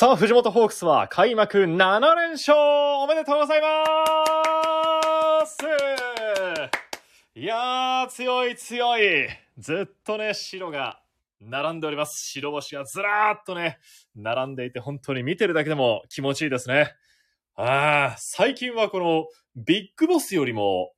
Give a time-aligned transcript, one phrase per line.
[0.00, 5.56] さあ、藤本ホークスは開幕7連勝おめでとうございます
[7.34, 9.28] いやー、強い強い。
[9.58, 11.00] ずっとね、白が
[11.40, 12.30] 並んでおります。
[12.30, 13.80] 白星がずらーっとね、
[14.14, 16.94] 並んでいて本当に見てるだけでも気持ちいいですね。
[17.56, 19.26] ああ、最近はこの
[19.56, 20.92] ビッグボスよりも、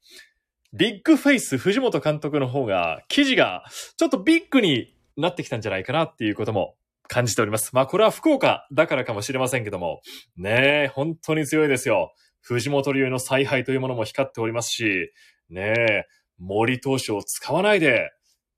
[0.74, 3.64] ビッグフェイス藤本監督の方が、記事が
[3.96, 6.74] ちょっとビッグになってきたんじゃないかなっていうことも
[7.11, 7.74] 感じております。
[7.74, 10.00] まあこれは福岡だからかもしれませんけども、
[10.37, 12.14] ねえ、本当に強いですよ。
[12.41, 15.10] 藤本流の采配というものも光っておりますし、
[15.48, 16.05] ねえ、
[16.38, 18.12] 森投手を使わないで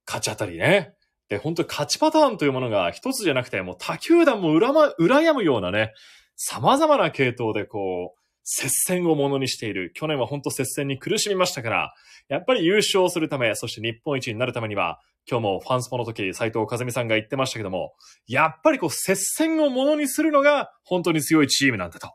[0.06, 0.92] 勝ち当たりね。
[1.30, 5.94] で、本当に勝ちパターンというものが一つじゃなくて、もう他球団も恨ま、羨むようなね、
[6.36, 9.92] 様々な系統でこう、接戦をものにしている。
[9.94, 11.94] 去年は本当接戦に苦しみましたから、
[12.28, 15.00] やっぱり優勝するため、そして日本一になるためには、
[15.30, 17.92] 今日もファンスポの時、斉藤和美さんが言ってましたけども、
[18.26, 22.12] やっぱりこう接戦をものにするのが本当に強いチームなんだと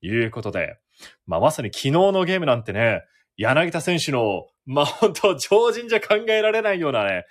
[0.00, 0.78] いうことで、
[1.26, 3.02] まあまさに昨日のゲームなんてね、
[3.36, 7.24] 柳田選手の、まあ本当超人じゃ考えられないようなね、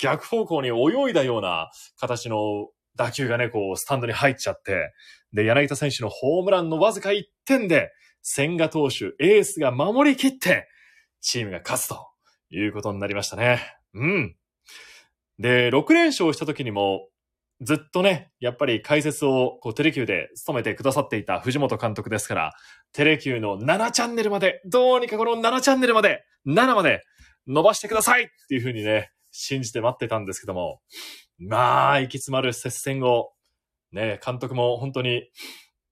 [0.00, 4.92] 逆方向に泳いだような形の打球がね、こう、スタンドに入っちゃって、
[5.32, 7.90] で、柳田選手のホームランのわずか1点で、
[8.22, 10.68] 千賀投手、エースが守り切って、
[11.20, 12.08] チームが勝つと
[12.50, 13.60] いうことになりましたね。
[13.94, 14.36] うん。
[15.38, 17.08] で、6連勝した時にも、
[17.60, 22.52] ずっとね、やっぱり解説をこうテレキューで務めてくださっていた藤本監督ですから、
[22.92, 27.02] テレキューの7チャンネルまで、どうにかこの7チャンネルまで、7まで
[27.46, 30.80] 伸ばしてくださいっていうふうにね、信じて待ってたんですけども、
[31.38, 33.32] まあ、行き詰まる接戦を、
[33.92, 35.24] ね、監督も本当に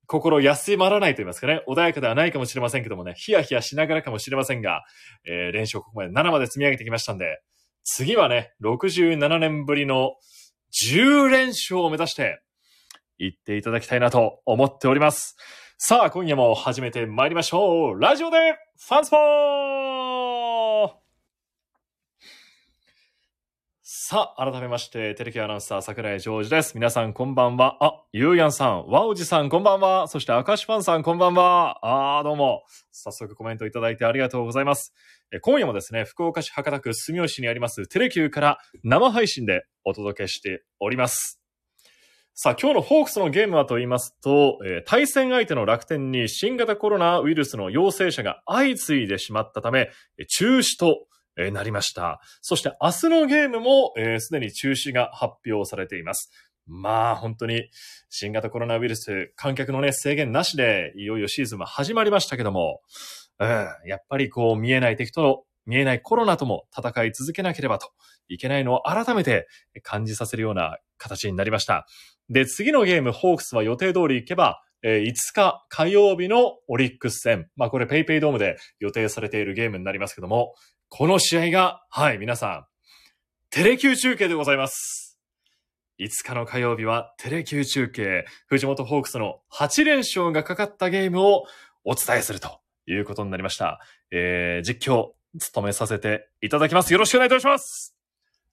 [0.07, 4.85] 心休まらないと言いますかね、穏やかではないかもしれませんけどもね、ヒヤヒヤしながらかもしれませんが、
[5.25, 7.41] えー、連勝ここまで7まで積み上げてきましたんで、
[7.83, 10.13] 次はね、67年ぶりの
[10.89, 12.43] 10連勝を目指して
[13.19, 15.37] 行っていただきたいなと思っております。
[15.79, 17.99] さあ、今夜も始めて参りましょう。
[17.99, 18.39] ラジオで
[18.87, 19.82] ファンスポー
[24.05, 26.75] さあ、改めまして、テレキアナウンサー、桜井ジョージです。
[26.75, 27.77] 皆さん、こんばんは。
[27.81, 30.09] あ、ゆうやんさん、わおじさん、こんばんは。
[30.09, 31.79] そして、明石ファンさん、こんばんは。
[32.17, 32.65] あー、どうも。
[32.91, 34.93] 早速コメントいただいてありがとうございます。
[35.33, 41.41] え今夜もですね、福岡市博多区住吉にありますテレキューから生配信でお届けしております。
[42.35, 49.91] さあ、今日のホークスのゲームはと言いますと、えー、対戦相手の楽天に新型コロナウイルスの陽性者が相次いでしまったため、
[50.27, 51.07] 中止と
[51.37, 52.21] えなりました。
[52.41, 56.31] そして明日のゲームもすで、に中止が発表されています。
[56.67, 57.69] まあ本当に
[58.09, 62.81] 新型コロナウイルス観客のね制限なしでいよいよシーズンは始まりましたけども、
[63.41, 63.49] うん、
[63.87, 67.91] やっぱりこう見えない敵との見えないコロナとも戦い続けなければと
[68.29, 69.47] いけないのを改めて
[69.83, 71.87] 感じさせるような形になりました。
[72.29, 77.49] で、次のゲーム、ホークスは予定通り行けば、5日火曜日のオリックス戦。
[77.55, 80.55] まあこれペイペイドームで予定されているゲームになりますけども、
[80.95, 82.67] この試合が、はい、皆さん、
[83.49, 85.19] テレキ中継でございます。
[85.99, 91.45] 5日の火曜日はテレキ中継、藤本ホークスの8連勝がかかったゲームを
[91.85, 93.81] お伝えするということになりました。
[94.11, 96.93] えー、実況、務めさせていただきます。
[96.93, 97.97] よろしくお願いいたします。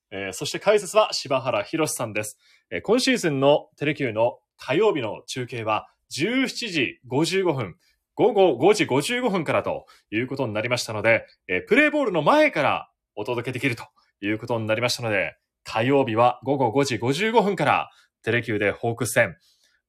[0.09, 2.39] えー、そして解説は柴原博さんです。
[2.71, 7.75] えー、今シーズンのテレキューの火曜日の中継は17時55分、
[8.19, 13.85] 午後5時55分からということになりましたので、え、プレイボールの前からお届けできると
[14.19, 17.89] いうことになりましたので、火曜日は午後5時55分から
[18.21, 19.37] テレキューでホークス戦。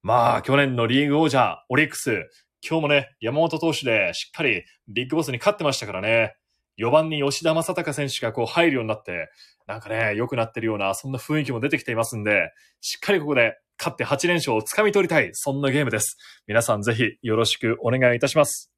[0.05, 2.29] まあ、去年のリーグ王者、オリックス、
[2.65, 6.37] 今日もね、山本投手でしっかりビッグボスに勝ってましたからね。
[6.79, 9.29] 4番に吉田正尚選手がこう入るようになって、
[9.67, 16.19] なんかね、良くなってるような、そんな雰囲気も出てきていますんで、しっかりここで勝って8連勝をつかみ取りたい、そんなゲームです。
[16.47, 18.71] 皆さんぜひよろしくお願いいたします。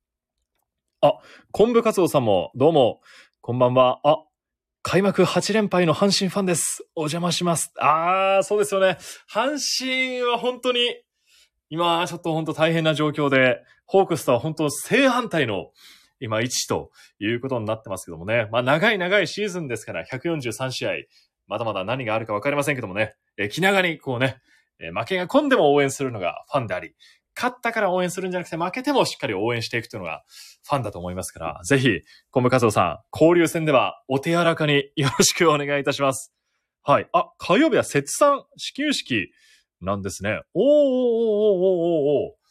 [1.00, 1.14] あ、
[1.50, 3.00] 昆布カツオさんもどうも、
[3.40, 3.98] こんばんは。
[4.04, 4.22] あ、
[4.82, 6.84] 開幕8連敗の阪神ファンです。
[6.94, 7.72] お邪魔します。
[7.80, 8.96] あー、そうですよね。
[9.28, 10.78] 阪神は本当に、
[11.68, 15.72] 今、ちょっと本当大変な状況で、ホークスとは本当正反対の、
[16.20, 18.46] 今1ということになってますけどもね。
[18.52, 20.90] まあ長い長いシーズンですから143試合、
[21.48, 23.16] まだまだ何があるかわかりませんけどもね。
[23.36, 24.36] え気長にこうね、
[24.82, 26.94] え負けが込んでも応援するのがファンであり、
[27.34, 30.22] 勝ったから応援するんじゃなくて負けてもしっかり応援していくというのが
[30.64, 32.00] ファンだと思いますから、ぜひ、
[32.30, 36.32] コムカズオさん、交流戦ではお手柔らかによろしくお願いいたします。
[36.82, 37.08] はい。
[37.12, 39.30] あ、火曜日は節算始球式
[39.80, 40.40] なんですね。
[40.54, 42.42] おーおーおーおーおーおー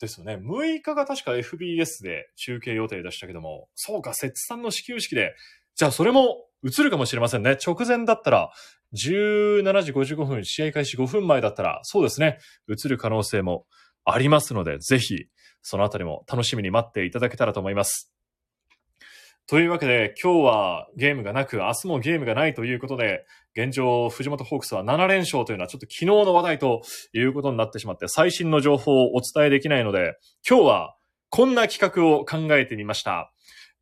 [0.00, 0.36] ですよね。
[0.36, 5.34] 6日が確か FBS で中継予定でしたけども、そうか、節算の始球式で、
[5.76, 7.56] じゃあそれも映るかもしれませんね。
[7.64, 8.50] 直前だったら
[8.94, 13.66] 17時55分、試合開始5分前だったら、そうですね、映る可能性も
[14.04, 15.26] ありますので、ぜひ、
[15.62, 18.12] そのあたりも楽しみに待っていただけたらと思います。
[19.46, 23.26] というわけで、今日はゲームがなく、明日もゲームがないということで、
[23.56, 30.18] 現状、藤本ホークスは7連勝というのはちょっと昨日の話題ということになってしまって、最新の情報をお伝えできないので、
[30.48, 30.96] 今日は
[31.30, 33.32] こんな企画を考えてみました。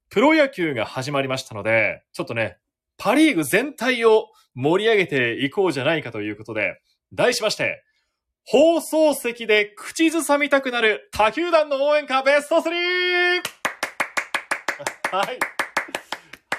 [0.08, 2.56] プロ野球が始まりましたので、ちょっとね、
[2.98, 6.80] パリーグ全体を盛り上げていこうじゃないかということで、
[7.12, 7.84] 題しまして、
[8.44, 13.42] 放送席で口ずさみたくなる他球団の応援歌ベスト 3!
[15.10, 15.38] はい。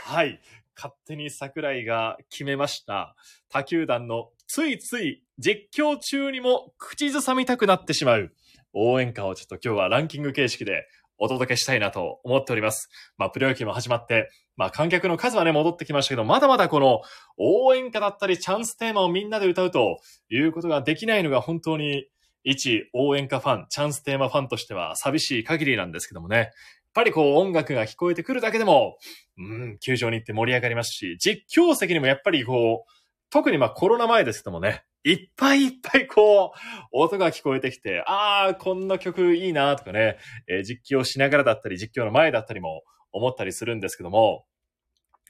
[0.01, 0.39] はい。
[0.75, 3.15] 勝手に桜井が決めました。
[3.49, 8.31] 他球団のついつい実況中にも口ずさみたくなってしまう
[8.73, 10.87] 応援歌をちょっと今日はランキング形式で
[11.19, 12.89] お届けしたいなと思っております。
[13.17, 17.01] まあ、プロ野球も始まって、まあ、観客の数はね、戻ってきましたけど、まだまだこの
[17.37, 19.99] 応援歌だったりチャンステーマをみんなで歌うと
[20.29, 22.07] いうことができないのが本当に
[22.43, 26.37] 一応援歌ファン、チャンステーマファンとしては寂しい限りなんですけどもね。
[26.37, 26.47] やっ
[26.93, 28.97] ぱりこう音楽が聞こえてくるだけでも、
[29.37, 32.91] うん、球場に行って盛り上がりますし、実況席にもやっぱりこう、
[33.29, 36.57] 特にまあコロナ前ですけどもね、いっぱいいっぱいこう、
[36.91, 40.17] 音が聞こえてきて、ああ、こんな曲いいなとかね、
[40.47, 44.45] えー、実況しながらだったり、実況の前だったりも思ったりするんですけども、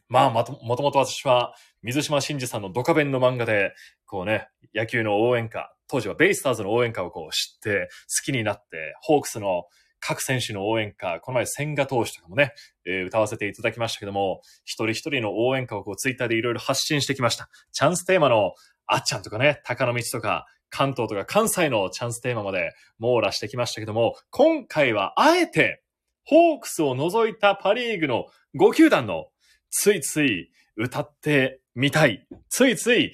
[0.08, 3.74] まあ、もともと私は、水島真司さんのドカベンの漫画で、
[4.08, 9.66] こうね、野球の応援歌、当時はベイスターズの応援歌をこう知って、好きになって、ホークスの
[10.00, 12.54] 各選手の応援歌、この前千賀投手とかもね、
[12.86, 17.50] えー、歌わせていただきましたけども、一人一人の応援歌をこうツイッターでいろいろ発信してきました。
[17.72, 18.54] チャンステーマの
[18.92, 25.84] あっちゃんとかね、高野道とか、関東とか関西のチャンステーマまで網羅してきましたけども、今回はあえて、
[26.26, 28.26] ホークスを除いたパリーグの
[28.56, 29.28] 5球団の
[29.70, 33.14] ついつい歌ってみたい、ついつい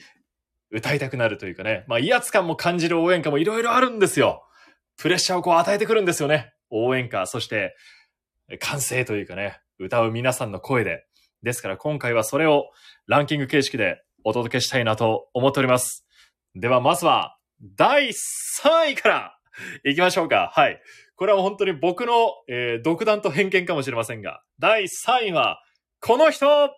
[0.71, 4.43] 歌いたくなるというかね、まあ威圧感も感じる応援歌もいろいろあるんですよ。
[4.97, 6.53] プレッシャーをこう与えてくるんですよね。
[6.69, 7.75] 応援歌、そして
[8.59, 11.05] 歓声というかね、歌う皆さんの声で。
[11.43, 12.71] ですから今回はそれを
[13.07, 16.03] ランキング形式でお届けしたいなと思っております。
[16.55, 17.37] では、まずは、
[17.77, 19.37] 第3位から
[19.83, 20.51] 行きましょうか。
[20.53, 20.81] はい。
[21.15, 25.61] これは本当に僕の、えー、独断と偏見かもしれませんが、第3位は、
[26.01, 26.71] この人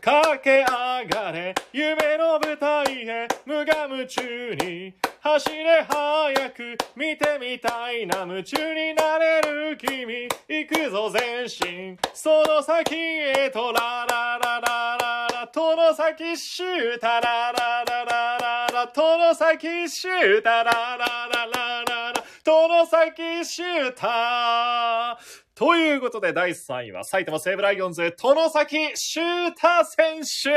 [0.00, 25.18] 駆け上がれ、夢の舞台へ、無我夢中に、走れ早く、見てみたいな、夢中になれる君、行くぞ前進、その先へと、ララララララ、との先シュータララララララ、との先シュータララララララ、との先シュータ
[25.54, 30.50] ということで、第3位は埼玉西武ライオンズ、殿崎修太選手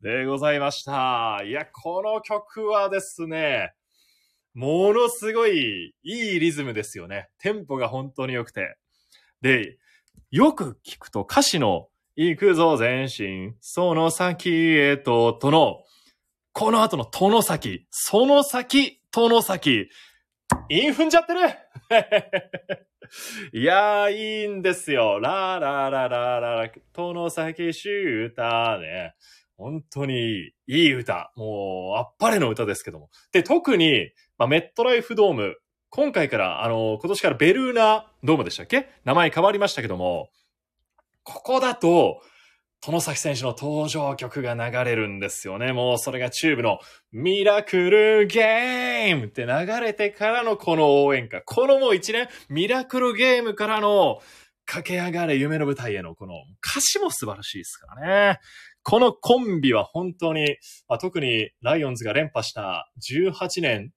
[0.00, 1.42] でございました。
[1.44, 3.74] いや、この曲はですね、
[4.54, 7.28] ものすごいいいリズムですよね。
[7.38, 8.78] テンポが本当に良くて。
[9.42, 9.76] で、
[10.30, 15.84] よく聞くと歌詞の行くぞ前進、その先へと、との、
[16.54, 19.90] この後の殿崎、その先、殿崎、
[20.70, 21.40] イン踏んじゃってる
[23.52, 25.20] いやー、いいんですよ。
[25.20, 29.14] ララララララ、殿崎シューターね。
[29.56, 31.32] 本当にいい歌。
[31.36, 33.10] もう、あっぱれの歌ですけども。
[33.32, 35.56] で、特に、まあ、メットライフドーム、
[35.90, 38.88] 今回から、あの、今年からベルーナドームでしたっけ？
[39.04, 40.30] 名前変わりましたけども、
[41.22, 42.20] ここだと、
[42.80, 45.72] 殿崎選手の登場曲が流れるんですよね。
[45.72, 46.78] もうそれがチューブの
[47.10, 51.42] ミラクルゲームって流れてからのこの応援歌。
[51.42, 54.20] このもう一年、ミラクルゲームからの
[54.64, 58.38] 駆け上がれ夢の舞台へのこの歌詞も素晴らしいですからね。
[58.84, 60.56] このコンビは本当に、
[60.88, 63.92] まあ、特にライオンズが連覇した18年、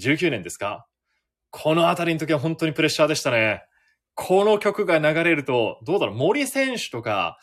[0.00, 0.86] 19年ですか
[1.50, 3.64] このあたりの時は本当にプレッシャーでしたね。
[4.14, 7.38] この曲が流れると、どうだろう、森選手とか、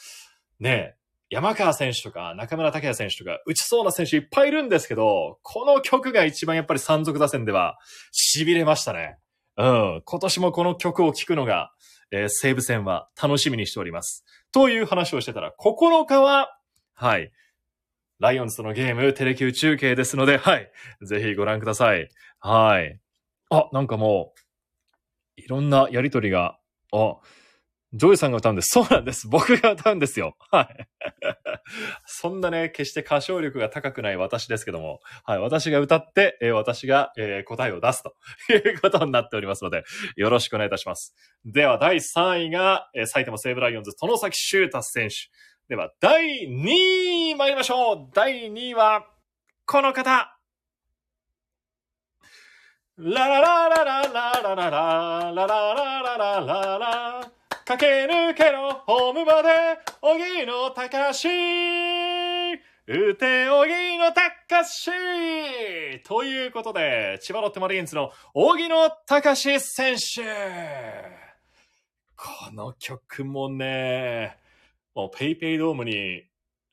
[0.62, 0.96] ね、
[1.32, 7.78] 山川選手とか中村拓也選手とか打ちそうな選手いっぱいいるんですけど、この曲が一番やっぱり山賊打線では
[8.36, 9.18] 痺れましたね。
[9.58, 10.02] うん。
[10.06, 11.72] 今年もこの曲を聴くのが、
[12.12, 14.24] えー、西武戦は楽しみにしております。
[14.52, 16.50] という話をしてたら、9日は、
[16.94, 17.32] はい。
[18.20, 20.72] ライオンズとのゲーム、テレキュー中継ですので、はい。
[21.02, 22.10] ぜひご覧ください。
[22.40, 23.00] はい。
[23.50, 24.34] あ、なんかも
[25.38, 26.60] う、いろんなやりとりが、
[26.92, 27.18] あ、
[27.94, 28.70] ジョイさんが歌うんです。
[28.70, 29.28] そうなんです。
[29.28, 30.38] 僕が歌うんですよ。
[30.50, 30.88] はい。
[32.06, 35.40] そんなね、決して歌唱力が高くない私ですけども、はい。
[35.40, 38.16] 私が歌って、えー、私が、えー、答えを出すと
[38.50, 39.84] いうことになっておりますので、
[40.16, 41.14] よろしくお願いいたします。
[41.44, 45.16] では、第3位が、えー、埼玉西武ライオンズ、外崎修汰選手。
[45.68, 49.06] では、第2位参りましょう第2位は、
[49.66, 50.38] この方
[52.98, 57.41] ララララララララララララララララ
[57.78, 59.50] 駆け抜けろホームまで
[60.02, 61.30] 荻野隆
[62.86, 64.92] 打て荻野隆
[66.04, 70.22] ということで、千葉ロッテマリーンズの荻野隆選手
[72.18, 74.38] この曲もね、
[74.94, 76.26] もうペイペイドームに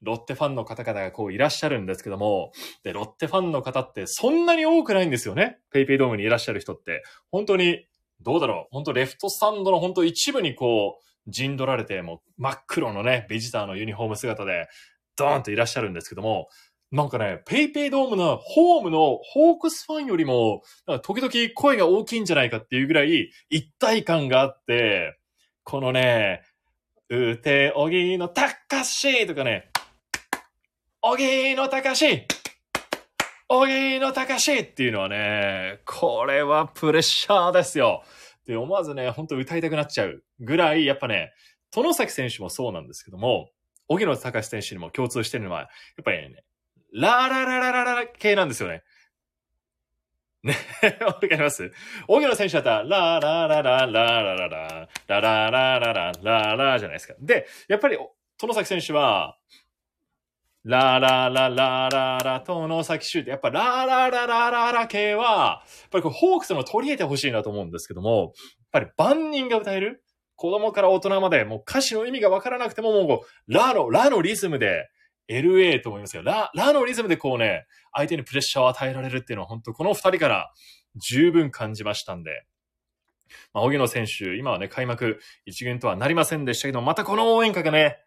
[0.02, 2.50] ロッテファンの方々がこういらっしゃるんですけども、
[2.82, 5.60] で、ロッテファンの方ってそんなに多くないんですよね。
[5.70, 7.04] ペイペイドームにいらっしゃる人って。
[7.30, 7.86] 本当に、
[8.20, 8.68] どうだろう。
[8.72, 14.68] 本当レフトスタンドの本当一部にこう、陣取られて、もう真っ黒のね、ビジターのユニフォーム姿で、
[15.16, 16.48] ドーンといらっしゃるんですけども、
[16.90, 20.62] なんかね、ペイペイドームのホームのホークスファンよりも、
[21.02, 25.18] 時々声が大きいんじゃないかっていうぐらい一体感があって、
[25.64, 26.42] このね、
[27.10, 29.70] うておぎのたかしとかね、
[31.02, 32.26] おぎのたかし
[33.50, 38.02] おぎのたかしっていうのはね、これはプレッシャーですよ。
[38.46, 41.32] で、思わずね、ほんと歌いたくなっちゃうぐらい、やっぱね、
[41.74, 43.50] 殿崎選手もそうなんですけども、
[43.88, 45.68] 荻野隆選手にも共通してるのは、やっ
[46.04, 46.44] ぱりね、
[46.92, 48.82] ララララララ系なんですよね。
[50.42, 50.54] ね、
[51.00, 51.72] わかります？
[52.06, 57.14] 荻野選手だったら、ララララララララ、ラララララララじゃないですか。
[57.18, 57.98] で、やっぱり、
[58.38, 59.38] 殿崎選手は、
[60.64, 63.30] ララララララ、殿崎シュート。
[63.30, 68.30] やっぱララララララ系は、やっぱりこうホークスの取り入れてほしいなと思うんですけども、やっ
[68.72, 70.02] ぱり万人が歌える
[70.36, 74.88] 子供から大人まで、もう歌詞の意味がわからなくても、もうこう、ラの、ラのリズムで、
[75.28, 76.22] LA と思いますよ。
[76.22, 80.52] ラ、ラのリズムでこうね、相手にプレッシャーを与えられるっていうのは本当この二人から
[80.96, 82.46] 十分感じましたんで。
[83.52, 87.98] まあ、荻野選手、今はね、開幕一軍とはなりませんでしたけど、またこの応援歌がね、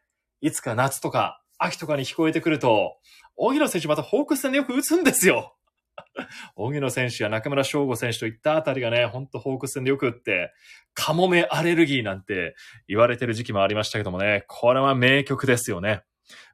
[0.41, 2.98] いつか夏とか秋とかに聞こえてくると、
[3.38, 5.56] 荻野選手またホークス戦でよく打つんですよ。
[6.56, 10.51] 荻野選手や中村翔吾選手といったあたりがね、ほんとホークス戦でよく打って、
[10.96, 12.56] カモメアレルギーなんて
[12.88, 16.01] 言われてる時期もありましたけどもね、これは名曲ですよね。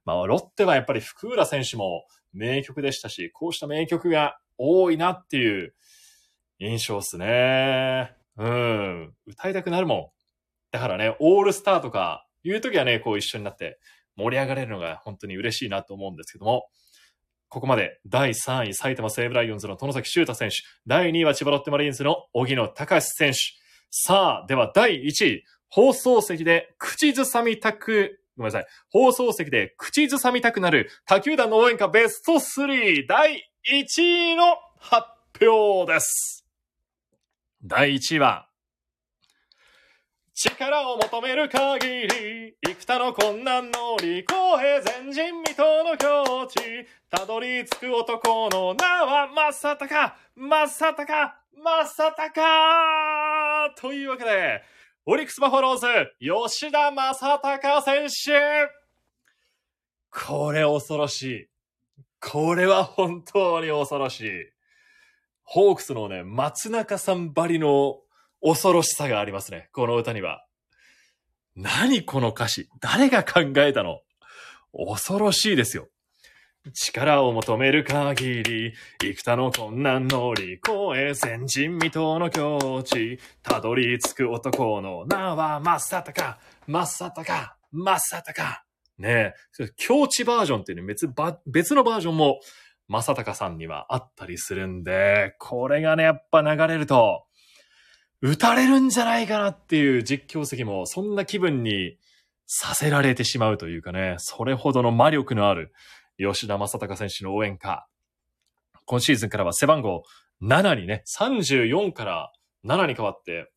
[0.03, 5.73] まあ、ロッテはやっぱり福浦選手も名曲でしたし、こうした名曲が多いなっていう
[6.59, 8.13] 印象っすね。
[8.35, 9.13] うん。
[9.25, 10.07] 歌いたくなるもん。
[10.71, 13.79] だからね、オールスターとかいう時はね、こう一緒になって
[14.17, 16.67] 盛り上がれるのが本当に嬉しいなと思うんですけども、
[17.49, 23.37] ここまで第3位埼玉西武ライオンズの殿崎修太選手、第2位は千葉ロッテマリーンズの荻野隆選手。
[23.89, 28.67] さあ、では第1位、放送席で口ずさみたく、ごめんなさい。
[28.91, 35.07] 放送席で口ずさみたくなる他球団の応援歌ベスト3第1位の発
[35.41, 36.45] 表です。
[37.63, 38.46] 第1位は、
[40.39, 54.61] 力を求める限り、幾多の困難乗り越え、前人未到の境地、たどり着く男の名は、正隆正隆正隆というわけで、
[55.07, 55.87] オリックスバファローズ、
[56.19, 58.69] 吉田正隆選手
[60.11, 61.47] これ恐ろしい。
[62.21, 64.29] これは本当に恐ろしい。
[65.41, 68.01] ホークスのね、松中さんばりの
[68.41, 69.69] 恐ろしさがありますね。
[69.73, 70.45] この歌には。
[71.55, 74.01] 何この歌詞誰が考えたの？
[74.73, 75.87] 恐ろしいですよ。
[76.73, 88.65] 力を求める限り、幾多の困難乗り越え、前人未到の境地、たどり着く男の名は、まさたか、まさたか、まさたか。
[88.97, 91.09] ねえ、境地バージョンっていうね、別、
[91.45, 92.41] 別のバージョンも、
[92.89, 97.26] まさたかさんにはあったりするんで、これがね、やっぱ流れると、
[98.21, 101.97] 打たれるんじゃないかなっていう実況席も、そんな気分に
[102.47, 105.71] させられてしまうというかね、それほどの魔力のある
[106.17, 107.87] 吉田正尚選手の応援歌。
[108.85, 110.03] 今シーズンからは背番号
[110.41, 112.31] 7にね、34から
[112.65, 113.51] 7に変わって、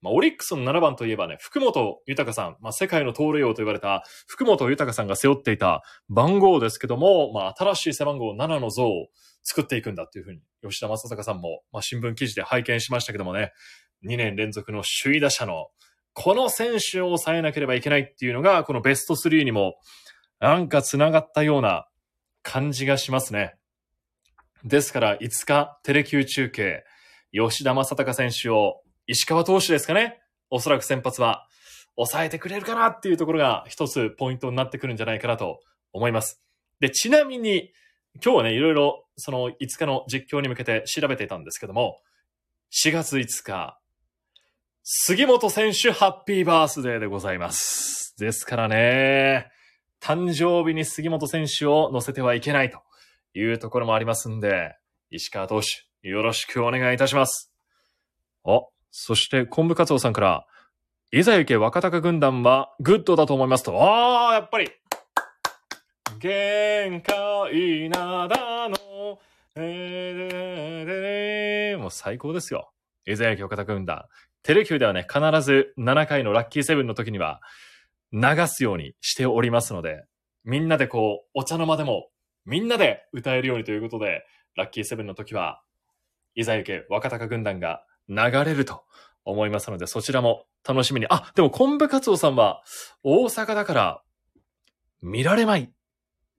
[0.00, 9.08] まあ、オリックスの7番といえばね、福本豊さん、まあ、世界の盗塁王と言われた福本豊さんが背負っていた番号ですけども、まあ、新しい背番号7の像を
[9.42, 13.52] 作っていくんだっていうふうに、吉田正尚さんも、まあ、新聞記事で拝見しましたけどもね、
[14.04, 15.68] 2年連続の首位打者の、
[16.12, 19.76] この選手を抑えなければいけないっていうのが、このベスト3にも、
[20.38, 21.86] なんか繋がったような
[22.42, 23.54] 感じがしますね。
[24.64, 26.84] ですから、5日、テレキュー中継、
[27.32, 30.20] 吉田正尚選手を、石川投手ですかね。
[30.50, 31.46] おそらく先発は、
[31.96, 35.60] 抑えてくれるかなっていうところが一つポイントになってくるんじゃないかなと
[35.92, 36.42] 思います。
[36.78, 37.72] で、ちなみに、
[38.22, 42.00] 今日はね、いろいろその5日の実況に向けて調べていたんですけども、
[42.70, 43.78] 4月5日、
[44.88, 48.14] 杉本選手ハッピーバースデーでございます。
[48.20, 49.50] ですからね、
[50.00, 52.78] 誕生日に杉本選手を乗せてはいけないと
[53.34, 54.76] いうところもありますんで、
[55.10, 57.52] 石川投手、よろしくお願いいたします。
[58.44, 60.46] お、そして、昆布カツオさんから、
[61.10, 63.76] いざ行け若鷹軍団はグッドだと思いますと。
[63.82, 64.70] ああ、やっぱり
[66.20, 69.18] 玄界灘の、
[69.56, 72.70] えー、でもう最高ですよ。
[73.06, 74.04] いざ行け若鷹軍団。
[74.42, 77.40] テレ Q ではね、必ず7回のラッキーセブンの時には
[78.12, 80.04] 流すようにしておりますので、
[80.44, 82.08] みんなでこう、お茶の間でも、
[82.44, 84.24] みんなで歌えるようにということで、
[84.56, 85.62] ラッキーセブンの時は、
[86.34, 88.84] いざ行け若鷹軍団が流れると
[89.24, 91.06] 思いますので、そちらも楽しみに。
[91.10, 92.62] あ、でも昆布カツオさんは
[93.02, 94.02] 大阪だから
[95.02, 95.72] 見られまい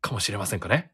[0.02, 0.92] かもしれませんかね？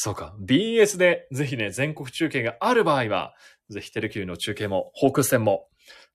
[0.00, 0.32] そうか。
[0.40, 3.34] BS でぜひね、全国中継がある場合は、
[3.68, 5.66] ぜひテレキューの中継も、ホークス戦も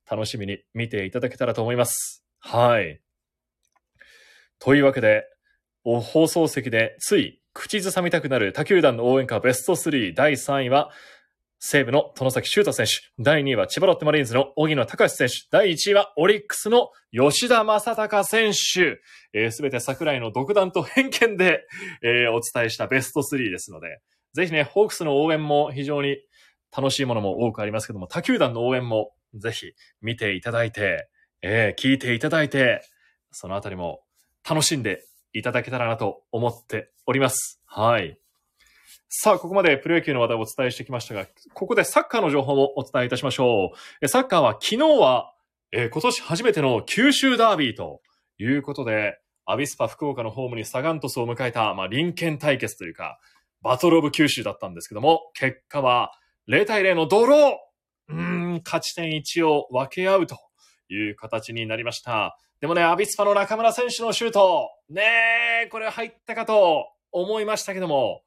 [0.10, 2.24] 楽しみに見ていただけたらと思います。
[2.40, 3.02] はい。
[4.58, 5.26] というわけで、
[5.84, 10.90] 放送席でつい口ずさみたくなる他球団の応援歌ベスト3第3位は、
[11.66, 12.92] 西武の殿崎修太選手。
[13.24, 15.36] 第2位は千葉ロッテマリーンズの荻野隆選手。
[15.50, 18.54] 第1位はオリックスの吉田正尚選手。
[18.54, 21.62] す、ー、べ、て桜井の独断と偏見で、
[22.02, 24.02] えー、お伝えしたベスト3ですので、
[24.34, 26.18] ぜひね、ホークスの応援も非常に
[26.76, 31.08] 楽しいものも多くありますけども、他球団の応援もぜひ見ていただいて、
[31.42, 32.82] えー、聞いていただいて、
[33.32, 34.02] そのあたりも
[34.48, 37.62] 楽しんでいただけたらなと思っております。
[37.66, 38.20] はい。
[39.16, 44.08] さあ、ここまでプロ野球の話題をお伝えしてきましたが、ここでサッカーの情報もお伝えいたしましょう。
[44.08, 45.36] サッカーは昨日は、
[45.72, 48.02] えー、今年初めての九州ダービーと
[48.40, 53.20] いうことで、アビスパ福岡のホームにサガン鳥栖を迎えた、まあ、臨権対決というか、
[53.62, 56.12] バトルオブ九州だったんですけども、結果は
[56.50, 57.52] 0対0のドロー
[58.10, 60.40] うーん、勝ち点1を分け合うと
[60.90, 62.40] いう形になりました。
[62.62, 65.04] でもね、アビスパの中村選手のシュート、ね
[65.66, 68.24] え、これ入ったかと思いましたけども、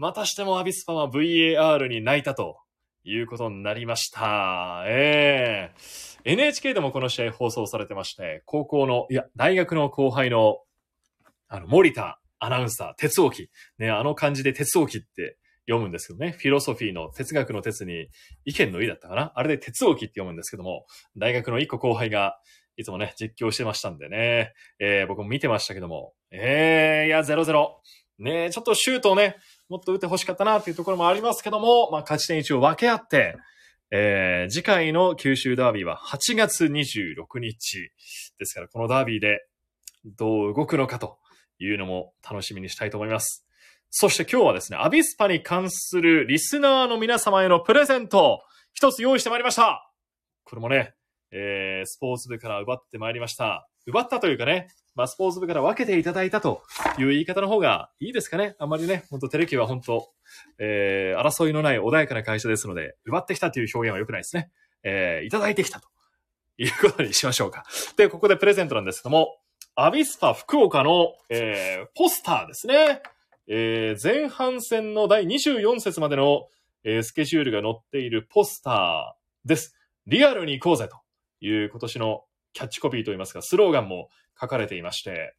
[0.00, 2.56] またしてもアビスパは VAR に泣いたと
[3.04, 4.82] いうことになりました。
[4.86, 5.74] え
[6.24, 10.60] えー、NHK でもこの試合放送されてまして、高校の、いや、大学の後輩の、
[11.48, 13.50] あの、森田アナウンサー、哲沖。
[13.76, 15.36] ね、あの漢字で哲沖って
[15.66, 16.30] 読むんですけどね。
[16.30, 18.08] フィロソフィーの哲学の哲に
[18.46, 20.86] 意見の意だったかなあれで哲沖って読むんですけども、
[21.18, 22.38] 大学の一個後輩が
[22.78, 24.54] いつもね、実況してましたんでね。
[24.78, 26.14] えー、僕も見てましたけども。
[26.30, 27.68] えー、いや、0-0。
[28.20, 29.36] ねちょっとシュートをね、
[29.70, 33.36] もっと打って欲しかったなっていうところもありますけども、まあ、勝ち点1を分け合って、
[33.92, 37.92] えー、次回の九州ダービーは8月26日
[38.38, 39.38] ですから、このダービーで
[40.04, 41.18] どう動くのかと
[41.60, 43.46] いうのも楽しみにしたいと思います。
[43.90, 49.92] そして今日はですね、アビスパに関するリスナーの皆様へのプレゼント、一つ用意してまいりました。
[50.42, 50.94] これもね、
[51.30, 53.68] えー、スポーツ部から奪ってまいりました。
[53.86, 56.62] 奪ったというかね、まあ、スポーツ部から分けていただいたと
[56.98, 58.56] いう言い方の方がいいですかね。
[58.58, 60.10] あんまりね、本当テレキは本当、
[60.58, 64.50] えー、争いのない穏やかな会社ですので、奪ってきたという表現は良くないですね。
[64.82, 65.88] えー、いただいてきたと
[66.58, 67.64] いうことにしましょうか。
[67.96, 69.38] で、ここでプレゼントなんですけども、
[69.76, 73.02] アビスパ福岡の、えー、ポスターですね。
[73.46, 76.48] えー、前半戦の第24節までの、
[76.84, 79.74] えー、スケジュールが載っているポスターです。
[80.06, 80.98] リアルに行こうぜと
[81.40, 84.08] いう今年のキャッチコピーといいますか、スローガンも
[84.40, 85.34] 書かれていまして、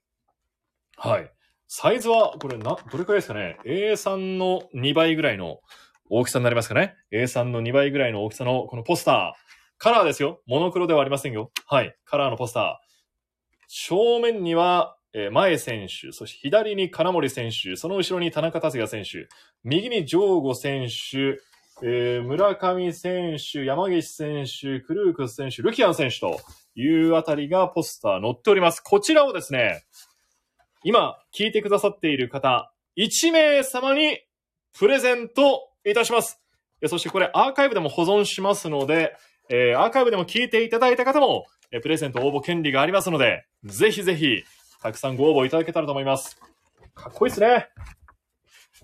[0.97, 1.31] はい。
[1.67, 5.61] サイズは、これな、どれくらいですかね ?A3 の2倍ぐらいの
[6.09, 9.51] 大きさになりますかね ?A3 の2倍ぐらいの大きさのこのポスター。
[9.77, 10.41] カラーですよ。
[10.45, 11.51] モノクロではありませんよ。
[11.65, 11.95] はい。
[12.05, 12.91] カラーのポスター。
[13.67, 19.27] 正面には、えー、前選手、そして左に金森選手、その後ろに田中達也選手、
[19.63, 21.39] 右に上吾選手、
[21.83, 26.39] えー、村上選手、山岸選手、クルークス選手、ルキアン選手と
[26.75, 28.81] いうあたりがポスター載っております。
[28.81, 29.83] こちらをですね、
[30.83, 34.19] 今聞いてくださっている方、1名様に
[34.77, 36.41] プレゼントいたします。
[36.87, 39.15] そしてこれアーカイブでも保存しますので、
[39.49, 44.43] えー、アーカイブでも聞いていただいた方も、えー、プレゼント応募権利がありますので、ぜひぜひ、
[44.81, 46.39] たくさんご応募いただけたらと思います。
[46.95, 47.67] かっこいいですね。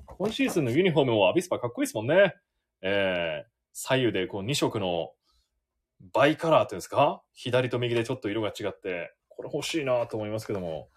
[0.06, 2.36] 今シーズンのユニフォームもアビスパかっこいいですもんね。
[2.82, 5.12] えー、左右でこう2色の
[6.14, 7.22] バイカラーっていうんですか？
[7.34, 10.90] 左と右でちょっと色が違って、これ欲しいなと思いますけども、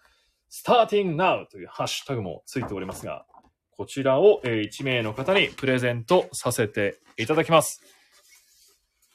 [0.51, 3.25] starting now というハッシュタグもついておりますが、
[3.71, 7.81] こちらを1名の方にプレゼントさせていただきます。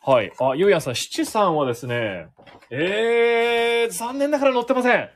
[0.02, 0.32] はい。
[0.40, 2.28] あ、ゆうやさん、七さんはですね、
[2.70, 5.10] えー、残念ながら載ってません。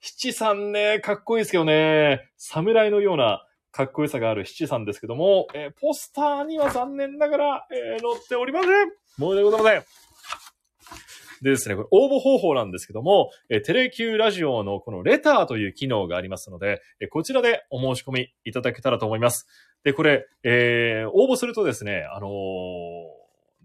[0.00, 8.70] 七さんね、かっこいいですけどね、侍のようなかっこよさがある七さんですけども、えー、ポスターには残念ながら、えー、載っておりません。
[9.18, 9.82] もうでございません。
[11.42, 19.48] でですね、これ応募方法なんですけども、えーテレキューラジオのこのレターという機能がありますので、えーこちらでお申し込みいただけたらと思います。
[19.82, 22.30] で、これ、えー応募するとですね、あのー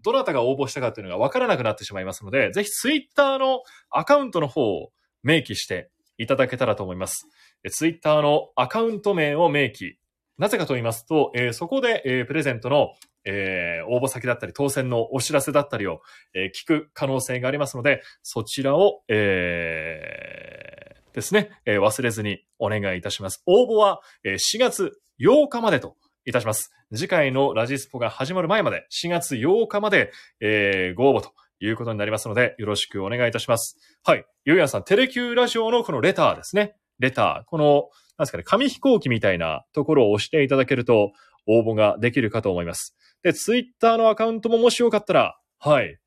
[0.02, 4.90] どなたが応募したかっていうのがわからなくなってしまいますので、ぜひツイッターのアカウントの方を
[5.22, 7.28] 明記していただけたらと思います。
[7.70, 9.99] ツイッターのアカウント名を明記。
[10.40, 12.94] なぜかと言いますと、えーそこで、えープレゼントの、
[13.26, 16.00] えー応募先だったり、当選のお知らせだったりを、
[16.34, 23.42] え聞く可能性がありますので、そちらを、えですね、え忘れずにお願いいたします。
[23.44, 26.72] 応募は、え4月8日までといたします。
[26.94, 33.76] 次回のラジスポが始まる前まで、4月8日まで、えご応募ということになりますので、よろしくお願いいたします。
[34.04, 34.24] はい。
[34.46, 36.76] ゆうやんさん、テレキューラジオのこのレターですね。
[36.98, 37.50] レター。
[37.50, 41.12] この、なんですかね、紙飛行機みたいなところを押していただけると、
[41.46, 42.94] 応募ができるかと思います。
[43.22, 45.98] で、ツイッターのアカウントももしよかったら、はい。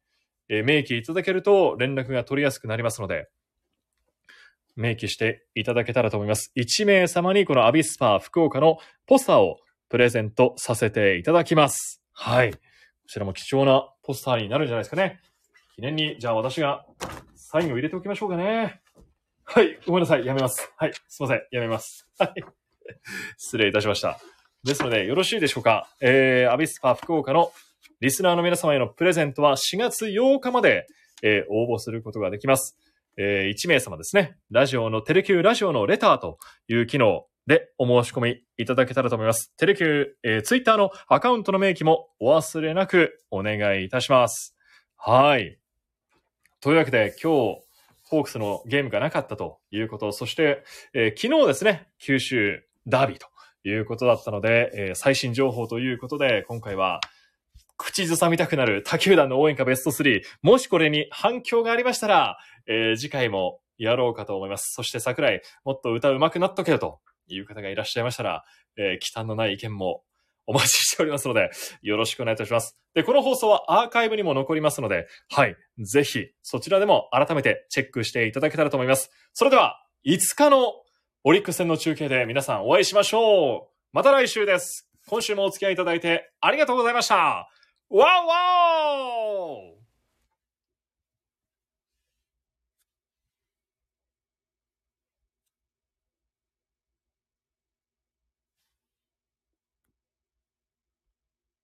[0.47, 3.29] えー明記いただけると連絡が取りやすくなりますので、
[4.75, 6.51] 明記していただけたらと思います。
[6.55, 9.57] 1名様にこのアビスパー福岡のポスターを
[9.89, 11.99] プレゼントさせていただきます。
[12.11, 12.53] はい。
[12.53, 12.59] こ
[13.07, 15.19] ちらも貴重なポスターになるんじゃないですかね。
[15.75, 16.85] 記念に、じゃあ私が
[17.33, 18.82] サインを入れておきましょうかね。
[19.55, 19.77] はい。
[19.85, 20.25] ごめんなさい。
[20.25, 20.73] やめます。
[20.77, 20.93] はい。
[21.07, 21.41] すいません。
[21.51, 22.07] やめます。
[22.17, 22.43] はい。
[23.37, 24.19] 失礼いたしました。
[24.63, 25.87] ですので、よろしいでしょうか。
[26.01, 27.51] えー、アビスパ福岡の
[28.01, 30.87] リスナーの皆様へのプレゼントは4月8日まで、
[31.21, 32.75] えー応募することができます。
[33.15, 34.37] えー1名様ですね。
[34.49, 39.53] ラジオの、テレキューラジオのレターという機能でお申し込みいただけたらと思います。
[39.57, 44.55] テレキュー、えー、ツイッターのアカウントの明記もお忘れなくお願いいたします。
[44.97, 45.59] はい。
[46.59, 47.61] というわけで今日、
[48.13, 53.27] ホークスのゲームがなかったということ、そして、えー昨日ですね、九州ダービーと
[53.67, 57.01] いうことだったので、えー最新情報ということで、今回は
[57.75, 60.21] 口ずさみたくなる他球団の応援歌ベスト3。
[60.43, 64.73] もしこれに反響がありましたら、えー次回もやろうかと思います。
[64.73, 68.43] そして桜井、もっと歌うまくなっとけよという方がいらっしゃいましたら、
[68.77, 70.03] えー忌憚のない意見も
[70.45, 71.51] お待ちしておりますので、
[71.81, 72.77] よろしくお願いいたします。
[72.93, 79.11] で、この放送はアーカイブにも残りますので、はい、ぜひそちらでも改めてチェックしていただけたらと思います。
[79.33, 80.73] それでは、5日の
[81.23, 83.73] オリックス戦の中継で皆さんお会いしましょう。
[83.93, 84.89] また来週です。
[85.07, 87.15] 今週もお付き合いいただいてありがとうございました。
[87.15, 87.47] わ
[87.89, 88.05] おわ
[89.69, 89.72] お